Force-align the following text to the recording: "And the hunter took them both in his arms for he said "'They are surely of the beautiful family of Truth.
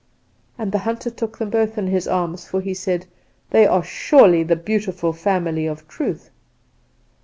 "And 0.57 0.71
the 0.71 0.79
hunter 0.79 1.11
took 1.11 1.37
them 1.37 1.51
both 1.51 1.77
in 1.77 1.85
his 1.85 2.07
arms 2.07 2.47
for 2.47 2.59
he 2.59 2.73
said 2.73 3.05
"'They 3.51 3.67
are 3.67 3.83
surely 3.83 4.41
of 4.41 4.47
the 4.47 4.55
beautiful 4.55 5.13
family 5.13 5.67
of 5.67 5.87
Truth. 5.87 6.31